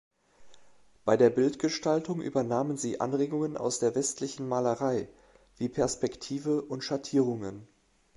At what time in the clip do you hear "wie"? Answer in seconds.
5.57-5.69